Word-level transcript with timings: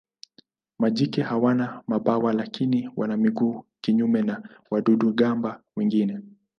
Majike 0.79 1.21
hawana 1.21 1.83
mabawa 1.87 2.33
lakini 2.33 2.89
wana 2.95 3.17
miguu 3.17 3.63
kinyume 3.81 4.21
na 4.21 4.49
wadudu-gamba 4.71 5.61
wengine. 5.75 6.19